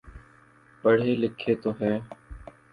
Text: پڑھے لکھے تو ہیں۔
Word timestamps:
پڑھے 0.83 1.11
لکھے 1.21 1.53
تو 1.63 1.69
ہیں۔ 1.79 1.97